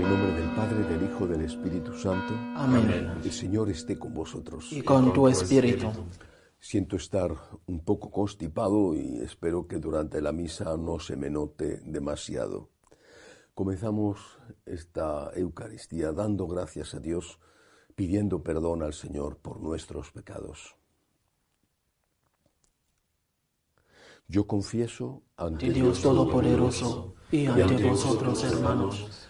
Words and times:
En 0.00 0.06
el 0.06 0.12
nombre 0.12 0.32
del 0.32 0.50
Padre, 0.54 0.82
del 0.84 1.10
Hijo, 1.10 1.26
del 1.26 1.42
Espíritu 1.42 1.92
Santo. 1.92 2.32
Amén. 2.56 3.12
El 3.22 3.30
Señor 3.30 3.68
esté 3.68 3.98
con 3.98 4.14
vosotros. 4.14 4.72
Y 4.72 4.80
con 4.80 5.12
tu 5.12 5.28
espíritu. 5.28 5.92
Siento 6.58 6.96
estar 6.96 7.30
un 7.66 7.84
poco 7.84 8.10
constipado 8.10 8.94
y 8.94 9.18
espero 9.18 9.66
que 9.66 9.76
durante 9.76 10.22
la 10.22 10.32
misa 10.32 10.74
no 10.78 10.98
se 11.00 11.16
me 11.16 11.28
note 11.28 11.82
demasiado. 11.84 12.70
Comenzamos 13.52 14.38
esta 14.64 15.32
Eucaristía 15.34 16.12
dando 16.12 16.46
gracias 16.46 16.94
a 16.94 16.98
Dios, 16.98 17.38
pidiendo 17.94 18.42
perdón 18.42 18.82
al 18.82 18.94
Señor 18.94 19.36
por 19.36 19.60
nuestros 19.60 20.12
pecados. 20.12 20.76
Yo 24.28 24.46
confieso 24.46 25.24
ante 25.36 25.70
Dios 25.70 26.00
Todopoderoso 26.00 27.16
y 27.30 27.46
ante 27.48 27.84
vosotros, 27.84 28.42
hermanos, 28.44 29.29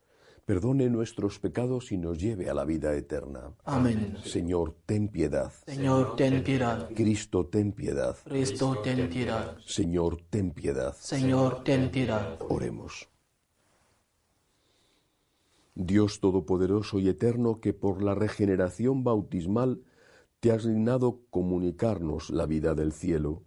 perdone 0.51 0.89
nuestros 0.89 1.39
pecados 1.39 1.93
y 1.93 1.97
nos 1.97 2.19
lleve 2.19 2.49
a 2.49 2.53
la 2.53 2.65
vida 2.65 2.93
eterna. 2.93 3.53
Amén. 3.63 4.17
Señor, 4.21 4.75
ten 4.85 5.07
piedad. 5.07 5.53
Señor, 5.65 6.17
ten 6.17 6.43
piedad. 6.43 6.89
Cristo, 6.93 7.45
ten 7.45 7.71
piedad. 7.71 8.17
Cristo, 8.25 8.77
ten 8.83 9.07
piedad. 9.07 9.55
Señor, 9.65 10.17
ten 10.29 10.51
piedad. 10.51 10.93
Señor, 10.99 11.63
ten 11.63 11.89
piedad. 11.89 12.37
Oremos. 12.49 13.07
Dios 15.73 16.19
Todopoderoso 16.19 16.99
y 16.99 17.07
Eterno, 17.07 17.61
que 17.61 17.71
por 17.71 18.03
la 18.03 18.13
regeneración 18.13 19.05
bautismal 19.05 19.79
te 20.41 20.51
has 20.51 20.65
dignado 20.65 21.21
comunicarnos 21.29 22.29
la 22.29 22.45
vida 22.45 22.75
del 22.75 22.91
cielo, 22.91 23.43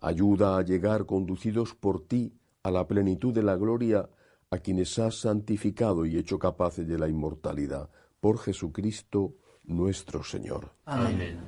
ayuda 0.00 0.58
a 0.58 0.62
llegar 0.62 1.06
conducidos 1.06 1.76
por 1.76 2.04
ti 2.04 2.32
a 2.64 2.72
la 2.72 2.88
plenitud 2.88 3.32
de 3.32 3.44
la 3.44 3.54
gloria 3.54 4.08
a 4.50 4.58
quienes 4.58 4.98
has 4.98 5.16
santificado 5.16 6.06
y 6.06 6.16
hecho 6.16 6.38
capaces 6.38 6.86
de 6.88 6.98
la 6.98 7.08
inmortalidad, 7.08 7.90
por 8.20 8.38
Jesucristo 8.38 9.34
nuestro 9.64 10.24
Señor. 10.24 10.72
Amén. 10.86 11.38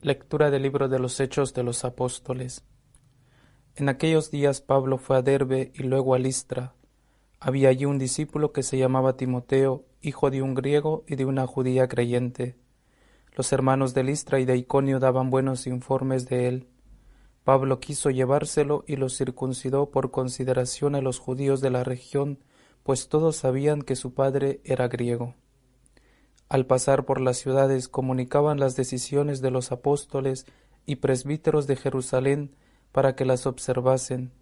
Lectura 0.00 0.50
del 0.50 0.62
libro 0.62 0.88
de 0.88 0.98
los 0.98 1.18
Hechos 1.20 1.54
de 1.54 1.62
los 1.62 1.84
Apóstoles. 1.84 2.64
En 3.74 3.88
aquellos 3.88 4.30
días 4.30 4.60
Pablo 4.60 4.98
fue 4.98 5.16
a 5.16 5.22
Derbe 5.22 5.72
y 5.74 5.82
luego 5.82 6.14
a 6.14 6.18
Listra. 6.18 6.74
Había 7.40 7.70
allí 7.70 7.84
un 7.84 7.98
discípulo 7.98 8.52
que 8.52 8.62
se 8.62 8.78
llamaba 8.78 9.16
Timoteo, 9.16 9.84
hijo 10.00 10.30
de 10.30 10.42
un 10.42 10.54
griego 10.54 11.04
y 11.08 11.16
de 11.16 11.24
una 11.24 11.46
judía 11.46 11.88
creyente. 11.88 12.56
Los 13.34 13.52
hermanos 13.52 13.94
de 13.94 14.04
Listra 14.04 14.40
y 14.40 14.44
de 14.44 14.56
Iconio 14.56 15.00
daban 15.00 15.30
buenos 15.30 15.66
informes 15.66 16.28
de 16.28 16.48
él 16.48 16.71
Pablo 17.44 17.80
quiso 17.80 18.10
llevárselo 18.10 18.84
y 18.86 18.96
lo 18.96 19.08
circuncidó 19.08 19.90
por 19.90 20.10
consideración 20.10 20.94
a 20.94 21.00
los 21.00 21.18
judíos 21.18 21.60
de 21.60 21.70
la 21.70 21.82
región, 21.82 22.38
pues 22.82 23.08
todos 23.08 23.36
sabían 23.36 23.82
que 23.82 23.96
su 23.96 24.14
padre 24.14 24.60
era 24.64 24.88
griego. 24.88 25.34
Al 26.48 26.66
pasar 26.66 27.04
por 27.04 27.20
las 27.20 27.38
ciudades 27.38 27.88
comunicaban 27.88 28.60
las 28.60 28.76
decisiones 28.76 29.40
de 29.40 29.50
los 29.50 29.72
apóstoles 29.72 30.46
y 30.86 30.96
presbíteros 30.96 31.66
de 31.66 31.76
Jerusalén 31.76 32.54
para 32.92 33.16
que 33.16 33.24
las 33.24 33.46
observasen. 33.46 34.32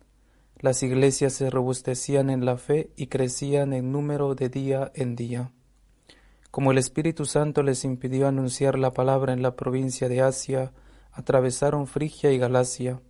Las 0.59 0.83
iglesias 0.83 1.33
se 1.33 1.49
robustecían 1.49 2.29
en 2.29 2.45
la 2.45 2.59
fe 2.59 2.91
y 2.97 3.07
crecían 3.07 3.73
en 3.73 3.93
número 3.93 4.35
de 4.35 4.49
día 4.49 4.91
en 4.95 5.17
día. 5.17 5.53
Como 6.51 6.73
el 6.73 6.79
Espíritu 6.79 7.25
Santo 7.25 7.63
les 7.63 7.85
impidió 7.85 8.27
anunciar 8.27 8.79
la 8.79 8.91
palabra 8.93 9.33
en 9.33 9.41
la 9.41 9.55
provincia 9.55 10.09
de 10.09 10.21
Asia, 10.21 10.73
atravesaron 11.13 11.87
Frigia 11.87 12.33
y 12.33 12.39
Galacia. 12.39 13.01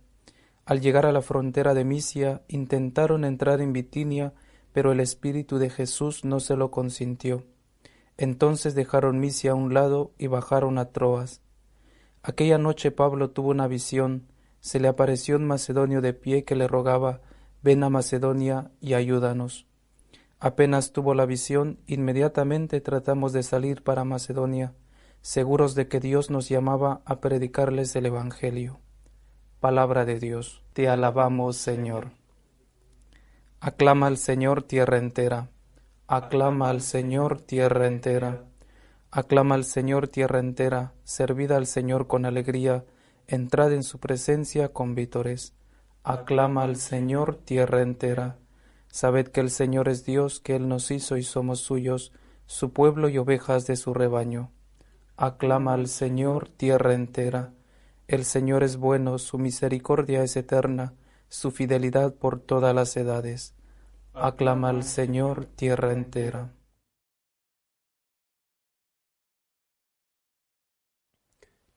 Al 0.65 0.81
llegar 0.81 1.05
a 1.05 1.11
la 1.11 1.21
frontera 1.21 1.73
de 1.73 1.83
Misia, 1.83 2.43
intentaron 2.47 3.25
entrar 3.25 3.61
en 3.61 3.73
Bitinia, 3.73 4.33
pero 4.73 4.91
el 4.91 4.99
Espíritu 4.99 5.57
de 5.57 5.69
Jesús 5.69 6.23
no 6.23 6.39
se 6.39 6.55
lo 6.55 6.71
consintió. 6.71 7.45
Entonces 8.17 8.75
dejaron 8.75 9.19
Misia 9.19 9.51
a 9.51 9.55
un 9.55 9.73
lado 9.73 10.13
y 10.17 10.27
bajaron 10.27 10.77
a 10.77 10.91
Troas. 10.91 11.41
Aquella 12.23 12.57
noche 12.57 12.91
Pablo 12.91 13.31
tuvo 13.31 13.49
una 13.49 13.67
visión, 13.67 14.27
se 14.59 14.79
le 14.79 14.87
apareció 14.87 15.37
un 15.37 15.47
macedonio 15.47 16.01
de 16.01 16.13
pie 16.13 16.43
que 16.43 16.55
le 16.55 16.67
rogaba, 16.67 17.21
ven 17.63 17.83
a 17.83 17.89
Macedonia 17.89 18.71
y 18.79 18.93
ayúdanos. 18.93 19.65
Apenas 20.39 20.91
tuvo 20.91 21.15
la 21.15 21.25
visión, 21.25 21.79
inmediatamente 21.87 22.79
tratamos 22.81 23.33
de 23.33 23.43
salir 23.43 23.83
para 23.83 24.03
Macedonia 24.03 24.73
seguros 25.21 25.75
de 25.75 25.87
que 25.87 25.99
Dios 25.99 26.29
nos 26.29 26.49
llamaba 26.49 27.01
a 27.05 27.19
predicarles 27.19 27.95
el 27.95 28.07
Evangelio. 28.07 28.79
Palabra 29.59 30.05
de 30.05 30.19
Dios, 30.19 30.63
te 30.73 30.89
alabamos 30.89 31.57
Señor. 31.57 32.11
Aclama 33.59 34.07
al 34.07 34.17
Señor 34.17 34.63
tierra 34.63 34.97
entera, 34.97 35.49
aclama 36.07 36.69
al 36.69 36.81
Señor 36.81 37.39
tierra 37.41 37.85
entera, 37.85 38.45
aclama 39.11 39.53
al 39.55 39.65
Señor 39.65 40.07
tierra 40.07 40.39
entera, 40.39 40.93
servida 41.03 41.57
al 41.57 41.67
Señor 41.67 42.07
con 42.07 42.25
alegría, 42.25 42.85
entrad 43.27 43.71
en 43.73 43.83
su 43.83 43.99
presencia 43.99 44.69
con 44.69 44.95
vítores. 44.95 45.53
Aclama 46.03 46.63
al 46.63 46.77
Señor 46.77 47.35
tierra 47.35 47.83
entera. 47.83 48.39
Sabed 48.87 49.27
que 49.27 49.41
el 49.41 49.51
Señor 49.51 49.87
es 49.87 50.03
Dios, 50.03 50.39
que 50.39 50.55
Él 50.55 50.67
nos 50.67 50.89
hizo 50.89 51.15
y 51.15 51.23
somos 51.23 51.59
suyos, 51.59 52.11
su 52.47 52.73
pueblo 52.73 53.07
y 53.07 53.19
ovejas 53.19 53.67
de 53.67 53.75
su 53.75 53.93
rebaño. 53.93 54.51
Aclama 55.23 55.75
al 55.75 55.87
Señor 55.87 56.49
tierra 56.49 56.95
entera. 56.95 57.53
El 58.07 58.25
Señor 58.25 58.63
es 58.63 58.77
bueno, 58.77 59.19
su 59.19 59.37
misericordia 59.37 60.23
es 60.23 60.35
eterna, 60.35 60.95
su 61.29 61.51
fidelidad 61.51 62.15
por 62.15 62.39
todas 62.39 62.73
las 62.73 62.97
edades. 62.97 63.53
Aclama 64.15 64.69
al 64.69 64.83
Señor 64.83 65.45
tierra 65.45 65.93
entera. 65.93 66.55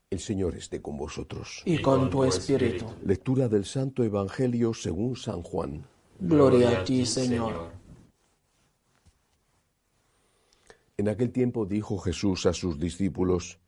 El 0.09 0.21
Señor 0.21 0.55
esté 0.55 0.81
con 0.81 0.97
vosotros. 0.97 1.61
Y 1.67 1.83
con 1.83 2.09
tu 2.09 2.25
espíritu. 2.25 2.87
Lectura 3.05 3.49
del 3.49 3.67
Santo 3.67 4.03
Evangelio 4.05 4.73
según 4.73 5.17
San 5.17 5.43
Juan. 5.43 5.85
Gloria 6.19 6.81
a 6.81 6.85
ti, 6.85 7.05
Señor. 7.05 7.84
En 10.97 11.09
aquel 11.09 11.33
tiempo 11.33 11.67
dijo 11.67 11.99
Jesús 11.99 12.47
a 12.47 12.53
sus 12.53 12.79
discípulos, 12.79 13.59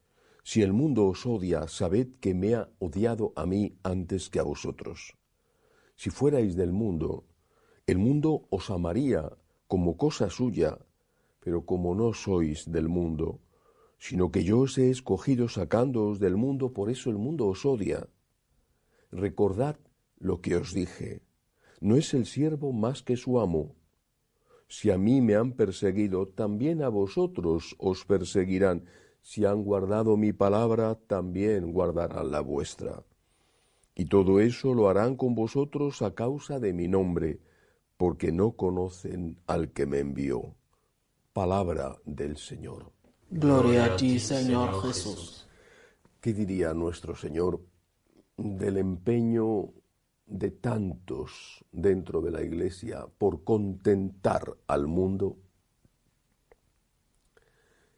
Si 0.45 0.63
el 0.63 0.73
mundo 0.73 1.07
os 1.07 1.27
odia, 1.27 1.67
sabed 1.67 2.09
que 2.21 2.35
me 2.35 2.55
ha 2.55 2.71
odiado 2.79 3.33
a 3.35 3.47
mí 3.47 3.79
antes 3.83 4.31
que 4.31 4.39
a 4.39 4.45
vosotros. 4.45 5.17
Si 5.97 6.11
fuerais 6.11 6.55
del 6.55 6.73
mundo, 6.73 7.25
el 7.89 7.99
mundo 7.99 8.47
os 8.51 8.71
amaría 8.71 9.29
como 9.67 9.97
cosa 9.97 10.31
suya, 10.31 10.79
pero 11.41 11.67
como 11.67 11.97
no 11.97 12.13
sois 12.13 12.71
del 12.71 12.89
mundo, 12.89 13.41
sino 13.99 14.31
que 14.31 14.45
yo 14.45 14.61
os 14.61 14.79
he 14.79 14.91
escogido 14.91 15.49
sacándoos 15.49 16.21
del 16.21 16.37
mundo, 16.37 16.73
por 16.73 16.91
eso 16.91 17.11
el 17.11 17.19
mundo 17.19 17.49
os 17.49 17.67
odia. 17.67 18.09
Recordad 19.11 19.77
lo 20.19 20.41
que 20.41 20.57
os 20.57 20.73
dije. 20.73 21.23
No 21.81 21.97
es 21.97 22.15
el 22.15 22.27
siervo 22.27 22.73
más 22.73 23.03
que 23.03 23.17
su 23.17 23.41
amo, 23.41 23.75
si 24.69 24.91
a 24.91 24.99
mí 24.99 25.21
me 25.21 25.37
han 25.37 25.53
perseguido, 25.53 26.27
también 26.27 26.83
a 26.83 26.89
vosotros 26.89 27.77
os 27.79 28.05
perseguirán. 28.05 28.85
Si 29.23 29.45
han 29.45 29.63
guardado 29.63 30.17
mi 30.17 30.33
palabra, 30.33 30.97
también 31.07 31.73
guardarán 31.73 32.31
la 32.31 32.41
vuestra. 32.41 33.05
Y 33.95 34.07
todo 34.07 34.41
eso 34.41 34.75
lo 34.75 34.89
harán 34.89 35.17
con 35.17 35.35
vosotros 35.35 36.03
a 36.03 36.15
causa 36.15 36.61
de 36.61 36.73
mi 36.73 36.89
nombre, 36.89 37.41
porque 37.97 38.31
no 38.31 38.53
conocen 38.53 39.39
al 39.47 39.73
que 39.73 39.87
me 39.87 40.01
envió. 40.01 40.55
Palabra 41.33 41.97
del 42.05 42.37
Señor. 42.37 42.93
Gloria 43.31 43.87
a 43.87 43.97
ti, 43.97 44.19
Señor 44.19 44.83
Jesús. 44.83 45.49
¿Qué 46.21 46.33
diría 46.33 46.75
nuestro 46.75 47.15
Señor 47.17 47.61
del 48.37 48.77
empeño 48.77 49.71
de 50.27 50.51
tantos 50.51 51.65
dentro 51.73 52.21
de 52.21 52.31
la 52.31 52.43
Iglesia 52.43 53.07
por 53.19 53.45
contentar 53.45 54.57
al 54.67 54.87
mundo, 54.87 55.37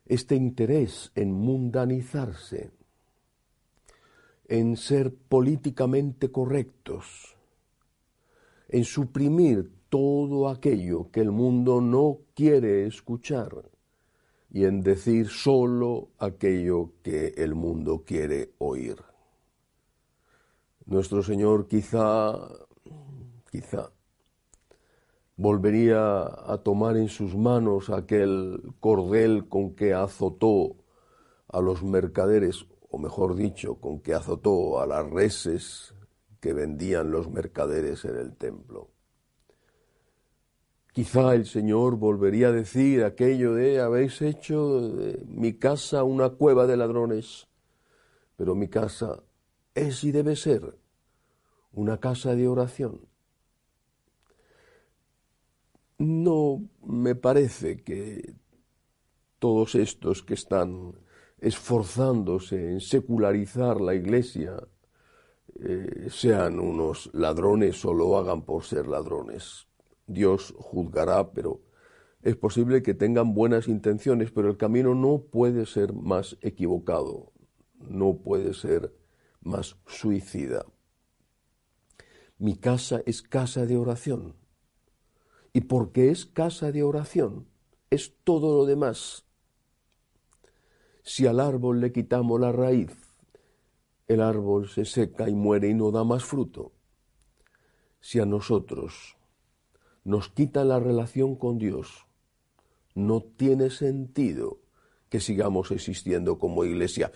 este 0.06 0.34
interés 0.34 1.12
en 1.14 1.32
mundanizarse, 1.32 2.70
en 4.46 4.76
ser 4.76 5.14
políticamente 5.14 6.30
correctos, 6.30 7.36
en 8.68 8.84
suprimir 8.84 9.70
todo 9.88 10.48
aquello 10.48 11.10
que 11.10 11.20
el 11.20 11.30
mundo 11.30 11.80
no 11.80 12.20
quiere 12.34 12.86
escuchar, 12.86 13.70
y 14.50 14.64
en 14.64 14.80
decir 14.80 15.28
solo 15.28 16.08
aquello 16.18 16.92
que 17.02 17.34
el 17.36 17.54
mundo 17.54 18.04
quiere 18.06 18.52
oír. 18.58 19.07
Nuestro 20.88 21.22
Señor 21.22 21.68
quizá, 21.68 22.48
quizá, 23.52 23.92
volvería 25.36 26.22
a 26.24 26.62
tomar 26.64 26.96
en 26.96 27.08
sus 27.08 27.36
manos 27.36 27.90
aquel 27.90 28.62
cordel 28.80 29.48
con 29.48 29.74
que 29.74 29.92
azotó 29.92 30.76
a 31.46 31.60
los 31.60 31.82
mercaderes, 31.82 32.64
o 32.88 32.96
mejor 32.96 33.36
dicho, 33.36 33.74
con 33.74 34.00
que 34.00 34.14
azotó 34.14 34.80
a 34.80 34.86
las 34.86 35.10
reses 35.10 35.94
que 36.40 36.54
vendían 36.54 37.10
los 37.10 37.30
mercaderes 37.30 38.06
en 38.06 38.16
el 38.16 38.34
templo. 38.38 38.88
Quizá 40.94 41.34
el 41.34 41.44
Señor 41.44 41.96
volvería 41.96 42.48
a 42.48 42.52
decir 42.52 43.04
aquello 43.04 43.52
de 43.52 43.78
habéis 43.82 44.22
hecho 44.22 44.90
mi 45.26 45.52
casa 45.58 46.02
una 46.02 46.30
cueva 46.30 46.66
de 46.66 46.78
ladrones, 46.78 47.46
pero 48.36 48.54
mi 48.54 48.68
casa 48.68 49.22
es 49.78 50.04
y 50.04 50.12
debe 50.12 50.36
ser 50.36 50.78
una 51.72 51.98
casa 51.98 52.34
de 52.34 52.48
oración. 52.48 53.08
No 55.98 56.62
me 56.84 57.14
parece 57.14 57.82
que 57.82 58.34
todos 59.38 59.74
estos 59.74 60.22
que 60.22 60.34
están 60.34 60.94
esforzándose 61.40 62.72
en 62.72 62.80
secularizar 62.80 63.80
la 63.80 63.94
iglesia 63.94 64.56
eh, 65.60 66.08
sean 66.10 66.60
unos 66.60 67.10
ladrones 67.12 67.84
o 67.84 67.92
lo 67.92 68.16
hagan 68.16 68.42
por 68.42 68.64
ser 68.64 68.86
ladrones. 68.86 69.66
Dios 70.06 70.54
juzgará, 70.56 71.32
pero 71.32 71.60
es 72.22 72.36
posible 72.36 72.82
que 72.82 72.94
tengan 72.94 73.34
buenas 73.34 73.68
intenciones, 73.68 74.30
pero 74.30 74.48
el 74.48 74.56
camino 74.56 74.94
no 74.94 75.18
puede 75.18 75.66
ser 75.66 75.92
más 75.92 76.36
equivocado, 76.40 77.32
no 77.80 78.16
puede 78.16 78.54
ser 78.54 78.92
más 79.40 79.76
suicida. 79.86 80.64
Mi 82.38 82.56
casa 82.56 83.02
es 83.06 83.22
casa 83.22 83.66
de 83.66 83.76
oración. 83.76 84.36
Y 85.52 85.62
porque 85.62 86.10
es 86.10 86.26
casa 86.26 86.70
de 86.72 86.82
oración, 86.82 87.48
es 87.90 88.14
todo 88.24 88.56
lo 88.56 88.66
demás. 88.66 89.24
Si 91.02 91.26
al 91.26 91.40
árbol 91.40 91.80
le 91.80 91.90
quitamos 91.90 92.38
la 92.38 92.52
raíz, 92.52 92.92
el 94.06 94.20
árbol 94.20 94.68
se 94.68 94.84
seca 94.84 95.28
y 95.28 95.34
muere 95.34 95.68
y 95.68 95.74
no 95.74 95.90
da 95.90 96.04
más 96.04 96.24
fruto. 96.24 96.72
Si 98.00 98.20
a 98.20 98.26
nosotros 98.26 99.16
nos 100.04 100.28
quita 100.28 100.64
la 100.64 100.80
relación 100.80 101.34
con 101.36 101.58
Dios, 101.58 102.06
no 102.94 103.22
tiene 103.22 103.70
sentido 103.70 104.60
que 105.08 105.20
sigamos 105.20 105.70
existiendo 105.70 106.38
como 106.38 106.64
iglesia. 106.64 107.12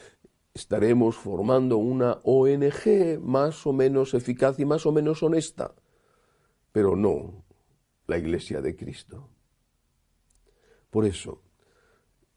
Estaremos 0.54 1.16
formando 1.16 1.78
una 1.78 2.20
ONG 2.24 3.18
más 3.20 3.66
o 3.66 3.72
menos 3.72 4.12
eficaz 4.12 4.58
y 4.58 4.66
más 4.66 4.84
o 4.84 4.92
menos 4.92 5.22
honesta, 5.22 5.74
pero 6.72 6.94
no 6.94 7.44
la 8.06 8.18
iglesia 8.18 8.60
de 8.60 8.76
Cristo. 8.76 9.28
Por 10.90 11.06
eso, 11.06 11.42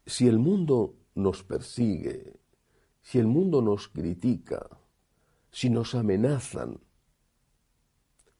si 0.06 0.26
el 0.28 0.38
mundo 0.38 0.94
nos 1.14 1.42
persigue, 1.42 2.40
si 3.02 3.18
el 3.18 3.26
mundo 3.26 3.60
nos 3.60 3.88
critica, 3.88 4.66
si 5.50 5.68
nos 5.68 5.94
amenazan, 5.94 6.80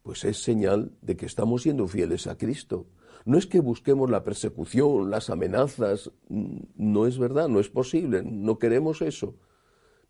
pues 0.02 0.24
es 0.24 0.42
señal 0.42 0.96
de 1.02 1.16
que 1.16 1.26
estamos 1.26 1.62
siendo 1.62 1.86
fieles 1.86 2.26
a 2.26 2.38
Cristo. 2.38 2.86
No 3.24 3.36
es 3.36 3.46
que 3.46 3.60
busquemos 3.60 4.08
la 4.08 4.22
persecución, 4.24 5.10
las 5.10 5.30
amenazas, 5.30 6.12
no 6.28 7.06
es 7.06 7.18
verdad, 7.18 7.48
no 7.48 7.60
es 7.60 7.68
posible, 7.68 8.22
no 8.22 8.58
queremos 8.58 9.02
eso. 9.02 9.34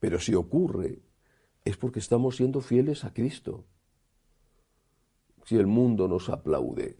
Pero 0.01 0.19
si 0.21 0.35
ocurre, 0.35 1.01
es 1.65 1.77
porque 1.77 1.99
estamos 1.99 2.37
siendo 2.37 2.61
fieles 2.61 3.05
a 3.05 3.13
Cristo. 3.13 3.65
Si 5.45 5.57
el 5.57 5.67
mundo 5.67 6.09
nos 6.09 6.29
aplaude, 6.29 6.97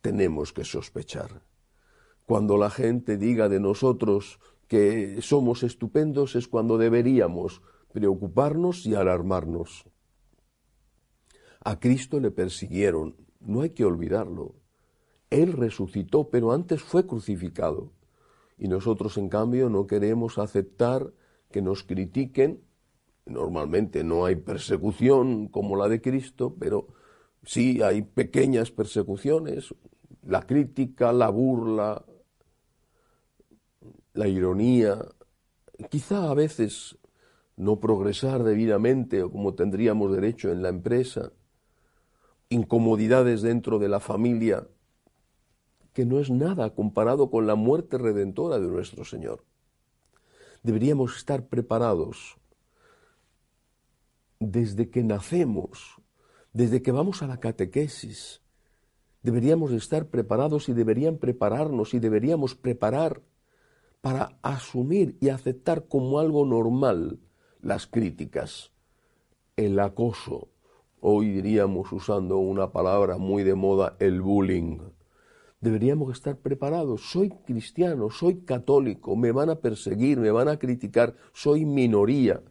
tenemos 0.00 0.52
que 0.52 0.64
sospechar. 0.64 1.42
Cuando 2.26 2.56
la 2.56 2.70
gente 2.70 3.16
diga 3.16 3.48
de 3.48 3.60
nosotros 3.60 4.40
que 4.68 5.20
somos 5.20 5.62
estupendos 5.62 6.34
es 6.34 6.48
cuando 6.48 6.78
deberíamos 6.78 7.62
preocuparnos 7.92 8.86
y 8.86 8.94
alarmarnos. 8.94 9.84
A 11.64 11.78
Cristo 11.78 12.20
le 12.20 12.30
persiguieron, 12.30 13.16
no 13.40 13.60
hay 13.60 13.70
que 13.70 13.84
olvidarlo. 13.84 14.54
Él 15.30 15.52
resucitó, 15.52 16.30
pero 16.30 16.52
antes 16.52 16.82
fue 16.82 17.06
crucificado. 17.06 17.92
Y 18.58 18.68
nosotros, 18.68 19.16
en 19.18 19.28
cambio, 19.28 19.68
no 19.68 19.86
queremos 19.86 20.38
aceptar 20.38 21.12
que 21.52 21.62
nos 21.62 21.84
critiquen. 21.84 22.60
Normalmente 23.26 24.02
no 24.02 24.24
hay 24.24 24.34
persecución 24.34 25.46
como 25.46 25.76
la 25.76 25.88
de 25.88 26.00
Cristo, 26.00 26.56
pero 26.58 26.88
sí 27.44 27.80
hay 27.82 28.02
pequeñas 28.02 28.72
persecuciones, 28.72 29.72
la 30.26 30.42
crítica, 30.42 31.12
la 31.12 31.28
burla, 31.28 32.04
la 34.14 34.28
ironía, 34.28 34.98
quizá 35.88 36.30
a 36.30 36.34
veces 36.34 36.98
no 37.56 37.80
progresar 37.80 38.42
debidamente 38.42 39.22
o 39.22 39.30
como 39.30 39.54
tendríamos 39.54 40.12
derecho 40.12 40.50
en 40.50 40.62
la 40.62 40.68
empresa, 40.68 41.32
incomodidades 42.48 43.42
dentro 43.42 43.78
de 43.78 43.88
la 43.88 44.00
familia, 44.00 44.66
que 45.92 46.04
no 46.04 46.18
es 46.18 46.30
nada 46.30 46.74
comparado 46.74 47.30
con 47.30 47.46
la 47.46 47.54
muerte 47.54 47.98
redentora 47.98 48.58
de 48.58 48.68
nuestro 48.68 49.04
Señor. 49.04 49.44
Deberíamos 50.62 51.16
estar 51.16 51.46
preparados 51.46 52.36
desde 54.38 54.90
que 54.90 55.02
nacemos, 55.02 55.96
desde 56.52 56.82
que 56.82 56.92
vamos 56.92 57.22
a 57.22 57.26
la 57.26 57.40
catequesis. 57.40 58.40
Deberíamos 59.22 59.72
estar 59.72 60.06
preparados 60.06 60.68
y 60.68 60.72
deberían 60.72 61.18
prepararnos 61.18 61.94
y 61.94 61.98
deberíamos 61.98 62.54
preparar 62.54 63.22
para 64.00 64.38
asumir 64.42 65.16
y 65.20 65.28
aceptar 65.28 65.86
como 65.86 66.18
algo 66.18 66.44
normal 66.44 67.20
las 67.60 67.86
críticas, 67.86 68.72
el 69.56 69.78
acoso, 69.78 70.48
Hoy 71.04 71.30
diríamos, 71.30 71.90
usando 71.90 72.38
una 72.38 72.70
palabra 72.70 73.18
muy 73.18 73.42
de 73.42 73.56
moda, 73.56 73.96
el 73.98 74.22
bullying. 74.22 74.78
Deberíamos 75.62 76.12
estar 76.12 76.36
preparados. 76.36 77.10
Soy 77.10 77.30
cristiano, 77.30 78.10
soy 78.10 78.42
católico, 78.42 79.16
me 79.16 79.32
van 79.32 79.48
a 79.48 79.60
perseguir, 79.60 80.18
me 80.18 80.30
van 80.30 80.48
a 80.48 80.58
criticar, 80.58 81.16
soy 81.32 81.64
minoría. 81.64 82.42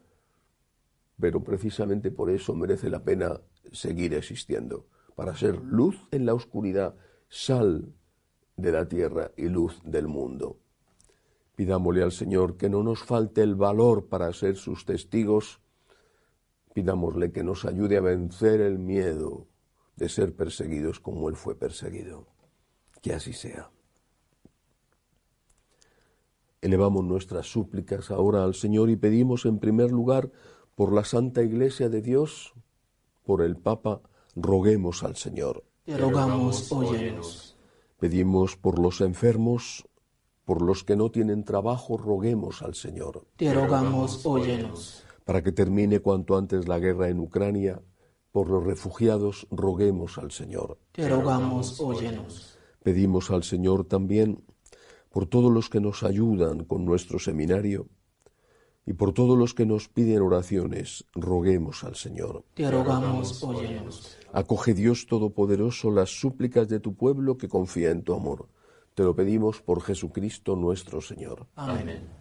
Pero 1.19 1.43
precisamente 1.43 2.09
por 2.09 2.31
eso 2.31 2.55
merece 2.55 2.89
la 2.89 3.03
pena 3.03 3.39
seguir 3.71 4.15
existiendo, 4.15 4.87
para 5.15 5.35
ser 5.35 5.61
luz 5.61 6.07
en 6.09 6.25
la 6.25 6.33
oscuridad, 6.33 6.95
sal 7.29 7.93
de 8.57 8.71
la 8.71 8.87
tierra 8.87 9.29
y 9.37 9.47
luz 9.49 9.79
del 9.83 10.07
mundo. 10.07 10.57
Pidámosle 11.55 12.01
al 12.01 12.11
Señor 12.11 12.57
que 12.57 12.71
no 12.71 12.81
nos 12.81 13.03
falte 13.03 13.43
el 13.43 13.53
valor 13.53 14.07
para 14.07 14.33
ser 14.33 14.55
sus 14.55 14.85
testigos 14.85 15.61
Pidámosle 16.73 17.31
que 17.31 17.43
nos 17.43 17.65
ayude 17.65 17.97
a 17.97 18.01
vencer 18.01 18.61
el 18.61 18.79
miedo 18.79 19.47
de 19.97 20.07
ser 20.07 20.33
perseguidos 20.33 20.99
como 20.99 21.27
Él 21.27 21.35
fue 21.35 21.55
perseguido. 21.55 22.27
Que 23.01 23.13
así 23.13 23.33
sea. 23.33 23.69
Elevamos 26.61 27.03
nuestras 27.03 27.47
súplicas 27.47 28.11
ahora 28.11 28.43
al 28.43 28.53
Señor 28.53 28.89
y 28.89 28.95
pedimos 28.95 29.45
en 29.45 29.59
primer 29.59 29.91
lugar 29.91 30.31
por 30.75 30.93
la 30.93 31.03
Santa 31.03 31.41
Iglesia 31.41 31.89
de 31.89 32.01
Dios, 32.01 32.53
por 33.23 33.41
el 33.41 33.57
Papa, 33.57 34.01
roguemos 34.35 35.03
al 35.03 35.15
Señor. 35.15 35.63
Te 35.83 35.97
rogamos, 35.97 36.71
óyenos. 36.71 37.57
Pedimos 37.99 38.55
por 38.55 38.79
los 38.79 39.01
enfermos, 39.01 39.87
por 40.45 40.61
los 40.61 40.83
que 40.83 40.95
no 40.95 41.09
tienen 41.09 41.43
trabajo, 41.43 41.97
roguemos 41.97 42.61
al 42.61 42.75
Señor. 42.75 43.25
Te 43.37 43.51
rogamos, 43.53 44.25
óyenos 44.25 45.03
para 45.25 45.43
que 45.43 45.51
termine 45.51 45.99
cuanto 45.99 46.37
antes 46.37 46.67
la 46.67 46.79
guerra 46.79 47.09
en 47.09 47.19
Ucrania. 47.19 47.81
Por 48.31 48.49
los 48.49 48.65
refugiados 48.65 49.47
roguemos 49.51 50.17
al 50.17 50.31
Señor. 50.31 50.77
Te 50.91 51.07
rogamos, 51.07 51.79
óyenos. 51.79 52.50
Pedimos 52.83 53.31
al 53.31 53.43
Señor 53.43 53.85
también 53.85 54.43
por 55.09 55.27
todos 55.27 55.51
los 55.51 55.69
que 55.69 55.81
nos 55.81 56.03
ayudan 56.03 56.63
con 56.63 56.85
nuestro 56.85 57.19
seminario 57.19 57.87
y 58.85 58.93
por 58.93 59.13
todos 59.13 59.37
los 59.37 59.53
que 59.53 59.65
nos 59.65 59.87
piden 59.89 60.21
oraciones, 60.21 61.05
roguemos 61.13 61.83
al 61.83 61.95
Señor. 61.95 62.43
Te 62.55 62.69
rogamos, 62.69 63.43
óyenos. 63.43 64.17
Acoge 64.33 64.73
Dios 64.73 65.05
Todopoderoso 65.05 65.91
las 65.91 66.09
súplicas 66.09 66.67
de 66.67 66.79
tu 66.79 66.95
pueblo 66.95 67.37
que 67.37 67.47
confía 67.47 67.91
en 67.91 68.03
tu 68.03 68.13
amor. 68.13 68.49
Te 68.95 69.03
lo 69.03 69.15
pedimos 69.15 69.61
por 69.61 69.81
Jesucristo 69.81 70.55
nuestro 70.55 71.01
Señor. 71.01 71.47
Amén. 71.55 72.20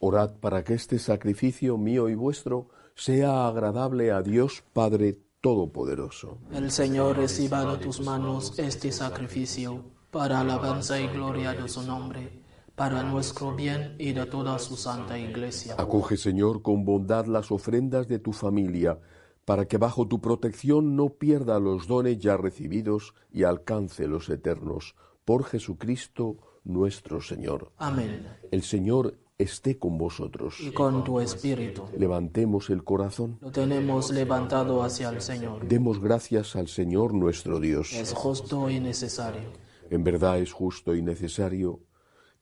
Orad 0.00 0.36
para 0.40 0.64
que 0.64 0.74
este 0.74 0.98
sacrificio 0.98 1.76
mío 1.76 2.08
y 2.08 2.14
vuestro 2.14 2.68
sea 2.94 3.46
agradable 3.46 4.10
a 4.12 4.22
Dios 4.22 4.64
Padre 4.72 5.18
Todopoderoso. 5.42 6.38
El 6.52 6.70
Señor 6.70 7.18
reciba 7.18 7.64
de 7.64 7.84
tus 7.84 8.00
manos 8.00 8.58
este 8.58 8.92
sacrificio 8.92 9.84
para 10.10 10.40
alabanza 10.40 10.98
y 10.98 11.06
gloria 11.08 11.52
de 11.52 11.68
su 11.68 11.82
nombre, 11.82 12.42
para 12.74 13.02
nuestro 13.02 13.54
bien 13.54 13.94
y 13.98 14.12
de 14.12 14.24
toda 14.24 14.58
su 14.58 14.74
santa 14.74 15.18
iglesia. 15.18 15.76
Acoge, 15.78 16.16
Señor, 16.16 16.62
con 16.62 16.84
bondad 16.84 17.26
las 17.26 17.52
ofrendas 17.52 18.08
de 18.08 18.18
tu 18.18 18.32
familia, 18.32 18.98
para 19.44 19.66
que 19.66 19.76
bajo 19.76 20.08
tu 20.08 20.20
protección 20.20 20.96
no 20.96 21.10
pierda 21.10 21.60
los 21.60 21.86
dones 21.86 22.18
ya 22.18 22.38
recibidos 22.38 23.14
y 23.30 23.44
alcance 23.44 24.06
los 24.06 24.28
eternos. 24.30 24.94
Por 25.24 25.44
Jesucristo 25.44 26.38
nuestro 26.64 27.20
Señor. 27.20 27.72
Amén. 27.76 28.26
El 28.50 28.62
Señor 28.62 29.18
esté 29.42 29.78
con 29.78 29.96
vosotros. 29.98 30.60
Y 30.60 30.70
con 30.70 31.02
tu 31.04 31.20
espíritu. 31.20 31.84
Levantemos 31.96 32.70
el 32.70 32.84
corazón. 32.84 33.38
Lo 33.40 33.50
tenemos 33.50 34.10
levantado 34.10 34.82
hacia 34.82 35.08
el 35.08 35.20
Señor. 35.20 35.66
Demos 35.66 36.00
gracias 36.00 36.56
al 36.56 36.68
Señor 36.68 37.14
nuestro 37.14 37.58
Dios. 37.58 37.92
Es 37.92 38.12
justo 38.12 38.68
y 38.68 38.80
necesario. 38.80 39.52
En 39.90 40.04
verdad 40.04 40.38
es 40.38 40.52
justo 40.52 40.94
y 40.94 41.02
necesario. 41.02 41.80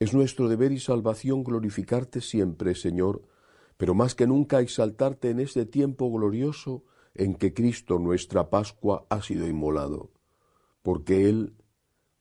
Es 0.01 0.13
nuestro 0.13 0.49
deber 0.49 0.73
y 0.73 0.81
salvación 0.81 1.45
glorificarte 1.45 2.21
siempre, 2.21 2.75
Señor, 2.75 3.23
pero 3.77 3.95
más 3.95 4.15
que 4.15 4.27
nunca 4.27 4.61
exaltarte 4.61 5.31
en 5.31 5.41
este 5.41 5.67
tiempo 5.67 6.11
glorioso 6.11 6.85
en 7.15 7.35
que 7.35 7.55
Cristo 7.55 7.99
nuestra 7.99 8.51
Pascua 8.51 9.07
ha 9.09 9.23
sido 9.23 9.49
inmolado, 9.49 10.11
porque 10.83 11.29
Él, 11.29 11.55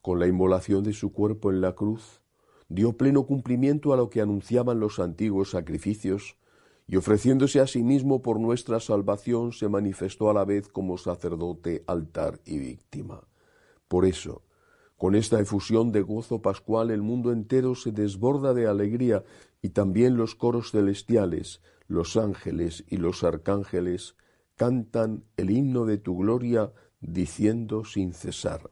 con 0.01 0.19
la 0.19 0.27
inmolación 0.27 0.83
de 0.83 0.93
su 0.93 1.11
cuerpo 1.13 1.51
en 1.51 1.61
la 1.61 1.73
cruz, 1.73 2.21
dio 2.69 2.97
pleno 2.97 3.25
cumplimiento 3.25 3.93
a 3.93 3.97
lo 3.97 4.09
que 4.09 4.21
anunciaban 4.21 4.79
los 4.79 4.99
antiguos 4.99 5.51
sacrificios, 5.51 6.37
y 6.87 6.95
ofreciéndose 6.95 7.59
a 7.59 7.67
sí 7.67 7.83
mismo 7.83 8.21
por 8.21 8.39
nuestra 8.39 8.79
salvación 8.79 9.51
se 9.51 9.67
manifestó 9.67 10.29
a 10.29 10.33
la 10.33 10.45
vez 10.45 10.69
como 10.69 10.97
sacerdote, 10.97 11.83
altar 11.85 12.39
y 12.45 12.57
víctima. 12.59 13.27
Por 13.87 14.05
eso, 14.05 14.43
con 14.95 15.13
esta 15.13 15.39
efusión 15.39 15.91
de 15.91 16.01
gozo 16.01 16.41
pascual 16.41 16.89
el 16.89 17.01
mundo 17.01 17.31
entero 17.31 17.75
se 17.75 17.91
desborda 17.91 18.53
de 18.53 18.67
alegría 18.67 19.23
y 19.61 19.69
también 19.69 20.17
los 20.17 20.33
coros 20.33 20.71
celestiales, 20.71 21.61
los 21.87 22.17
ángeles 22.17 22.83
y 22.87 22.97
los 22.97 23.23
arcángeles 23.23 24.15
cantan 24.55 25.23
el 25.37 25.51
himno 25.51 25.85
de 25.85 25.97
tu 25.97 26.17
gloria 26.17 26.73
diciendo 26.99 27.85
sin 27.85 28.13
cesar, 28.13 28.71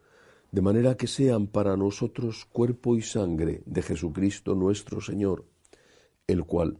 de 0.51 0.61
manera 0.61 0.97
que 0.97 1.07
sean 1.07 1.47
para 1.47 1.77
nosotros 1.77 2.45
cuerpo 2.45 2.97
y 2.97 3.01
sangre 3.01 3.63
de 3.65 3.81
Jesucristo 3.81 4.53
nuestro 4.53 4.99
Señor, 4.99 5.45
el 6.27 6.43
cual, 6.45 6.77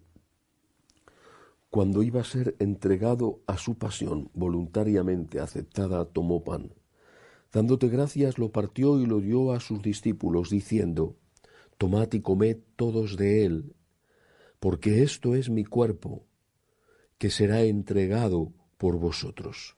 cuando 1.70 2.04
iba 2.04 2.20
a 2.20 2.26
ser 2.26 2.58
entregado 2.60 3.40
a 3.48 3.58
su 3.58 3.78
pasión 3.78 4.30
voluntariamente 4.34 5.40
aceptada, 5.40 6.04
tomó 6.04 6.44
pan. 6.44 6.74
Dándote 7.54 7.88
gracias, 7.88 8.38
lo 8.38 8.52
partió 8.52 9.00
y 9.00 9.06
lo 9.06 9.22
dio 9.22 9.54
a 9.54 9.62
sus 9.62 9.82
discípulos, 9.82 10.50
diciendo, 10.50 11.16
Tomad 11.78 12.12
y 12.12 12.20
comed 12.20 12.58
todos 12.76 13.16
de 13.16 13.46
él, 13.46 13.74
porque 14.60 15.02
esto 15.02 15.34
es 15.34 15.50
mi 15.50 15.64
cuerpo, 15.64 16.26
que 17.18 17.30
será 17.30 17.62
entregado 17.62 18.52
por 18.78 18.98
vosotros. 19.00 19.78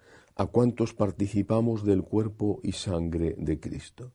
a 0.41 0.47
cuantos 0.47 0.95
participamos 0.95 1.85
del 1.85 2.01
cuerpo 2.01 2.61
y 2.63 2.71
sangre 2.71 3.35
de 3.37 3.59
Cristo. 3.59 4.13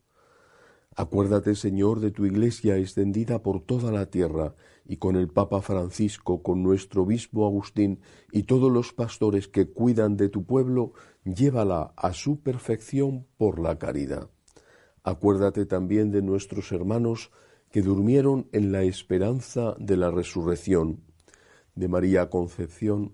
Acuérdate, 0.93 1.55
Señor, 1.55 2.01
de 2.01 2.11
tu 2.11 2.25
Iglesia 2.25 2.75
extendida 2.75 3.41
por 3.41 3.61
toda 3.61 3.93
la 3.93 4.07
tierra, 4.07 4.53
y 4.83 4.97
con 4.97 5.15
el 5.15 5.29
Papa 5.29 5.61
Francisco, 5.61 6.43
con 6.43 6.63
nuestro 6.63 7.03
obispo 7.03 7.45
Agustín 7.45 8.01
y 8.33 8.43
todos 8.43 8.69
los 8.69 8.91
pastores 8.91 9.47
que 9.47 9.69
cuidan 9.69 10.17
de 10.17 10.27
tu 10.27 10.43
pueblo, 10.43 10.91
llévala 11.23 11.93
a 11.95 12.11
su 12.11 12.41
perfección 12.41 13.25
por 13.37 13.59
la 13.59 13.77
caridad. 13.77 14.29
Acuérdate 15.03 15.65
también 15.65 16.11
de 16.11 16.21
nuestros 16.21 16.73
hermanos 16.73 17.31
que 17.71 17.81
durmieron 17.81 18.49
en 18.51 18.73
la 18.73 18.83
esperanza 18.83 19.75
de 19.79 19.95
la 19.95 20.11
resurrección, 20.11 21.03
de 21.75 21.87
María 21.87 22.29
Concepción, 22.29 23.13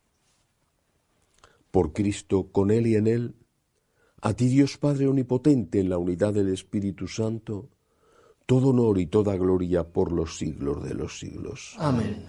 Por 1.71 1.93
Cristo, 1.93 2.51
con 2.51 2.69
Él 2.69 2.87
y 2.87 2.95
en 2.95 3.07
Él, 3.07 3.35
a 4.21 4.33
ti 4.33 4.47
Dios 4.47 4.77
Padre 4.77 5.07
Omnipotente 5.07 5.79
en 5.79 5.89
la 5.89 5.97
unidad 5.97 6.33
del 6.33 6.49
Espíritu 6.49 7.07
Santo, 7.07 7.69
todo 8.45 8.69
honor 8.69 8.99
y 8.99 9.07
toda 9.07 9.35
gloria 9.35 9.87
por 9.87 10.11
los 10.11 10.37
siglos 10.37 10.83
de 10.83 10.93
los 10.93 11.17
siglos. 11.17 11.75
Amén. 11.79 12.25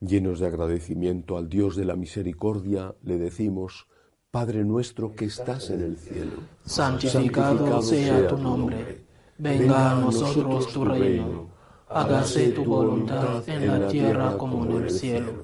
Llenos 0.00 0.40
de 0.40 0.46
agradecimiento 0.46 1.38
al 1.38 1.48
Dios 1.48 1.76
de 1.76 1.86
la 1.86 1.96
misericordia, 1.96 2.94
le 3.02 3.16
decimos, 3.16 3.86
Padre 4.30 4.64
nuestro 4.64 5.14
que 5.14 5.26
estás 5.26 5.70
en 5.70 5.80
el 5.80 5.96
cielo, 5.96 6.32
santificado, 6.66 7.80
sea 7.80 8.26
tu 8.26 8.36
nombre, 8.36 9.06
venga 9.38 9.92
a 9.92 10.00
nosotros 10.00 10.72
tu 10.72 10.84
reino, 10.84 11.48
hágase 11.88 12.50
tu 12.50 12.64
voluntad 12.64 13.48
en 13.48 13.80
la 13.80 13.88
tierra 13.88 14.36
como 14.36 14.66
en 14.66 14.82
el 14.82 14.90
cielo. 14.90 15.43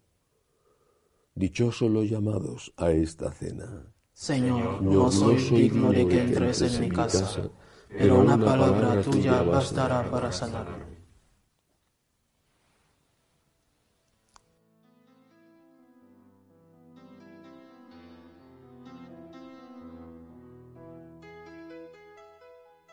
Dichosos 1.41 1.89
los 1.89 2.07
llamados 2.07 2.71
a 2.77 2.91
esta 2.91 3.31
cena. 3.31 3.91
Señor, 4.13 4.79
no 4.79 5.11
soy 5.11 5.37
digno 5.37 5.91
de 5.91 6.07
que 6.07 6.21
entres 6.21 6.61
en 6.61 6.81
mi 6.81 6.89
casa, 6.89 7.49
pero 7.89 8.19
una 8.19 8.37
palabra 8.37 9.01
tuya 9.01 9.41
bastará 9.41 10.07
para 10.11 10.31
sanarme. 10.31 10.85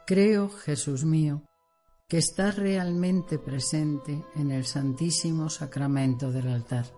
Creo, 0.07 0.49
Jesús 0.49 1.05
mío, 1.05 1.43
que 2.09 2.17
estás 2.17 2.57
realmente 2.57 3.39
presente 3.39 4.25
en 4.37 4.53
el 4.53 4.65
Santísimo 4.65 5.51
Sacramento 5.51 6.33
del 6.33 6.49
altar. 6.49 6.98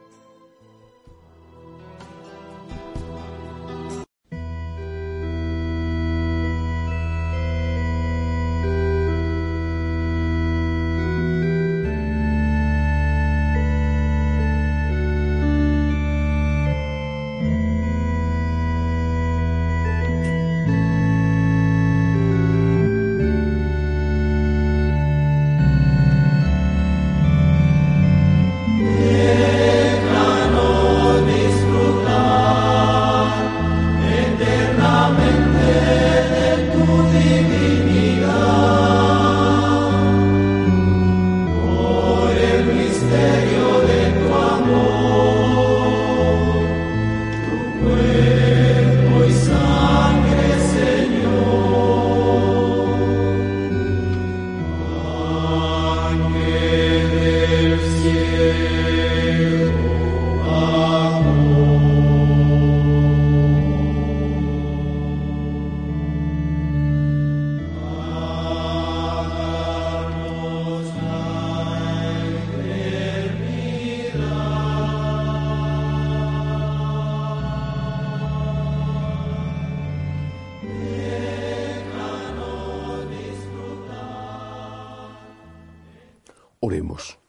Oremos. 86.81 87.19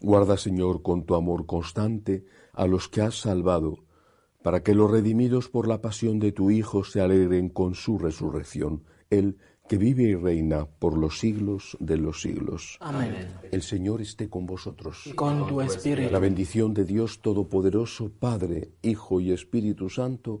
Guarda, 0.00 0.38
Señor, 0.38 0.80
con 0.80 1.04
tu 1.04 1.14
amor 1.14 1.44
constante 1.44 2.24
a 2.54 2.66
los 2.66 2.88
que 2.88 3.02
has 3.02 3.16
salvado, 3.16 3.84
para 4.42 4.62
que 4.62 4.74
los 4.74 4.90
redimidos 4.90 5.50
por 5.50 5.68
la 5.68 5.82
pasión 5.82 6.18
de 6.18 6.32
tu 6.32 6.50
Hijo 6.50 6.84
se 6.84 7.02
alegren 7.02 7.50
con 7.50 7.74
su 7.74 7.98
resurrección, 7.98 8.84
Él 9.10 9.36
que 9.68 9.76
vive 9.76 10.04
y 10.04 10.14
reina 10.14 10.66
por 10.66 10.96
los 10.96 11.18
siglos 11.20 11.76
de 11.80 11.98
los 11.98 12.22
siglos. 12.22 12.78
Amén. 12.80 13.28
El 13.52 13.62
Señor 13.62 14.00
esté 14.00 14.30
con 14.30 14.46
vosotros. 14.46 15.06
Y 15.06 15.12
con 15.12 15.46
tu 15.46 15.60
espíritu. 15.60 16.10
La 16.10 16.18
bendición 16.18 16.72
de 16.72 16.86
Dios 16.86 17.20
Todopoderoso, 17.20 18.10
Padre, 18.18 18.70
Hijo 18.82 19.20
y 19.20 19.32
Espíritu 19.32 19.90
Santo, 19.90 20.40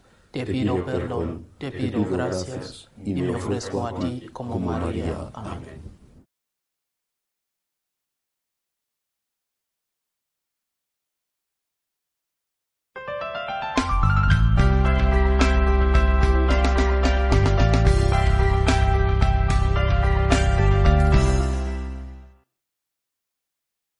Te 0.31 0.45
pido 0.45 0.85
perdón, 0.85 1.45
te 1.57 1.71
pido 1.71 2.05
gracias 2.05 2.89
y 3.03 3.13
me 3.13 3.29
ofrezco 3.35 3.85
a 3.85 3.99
ti 3.99 4.27
como 4.31 4.59
María. 4.59 5.29
Amén. 5.33 6.00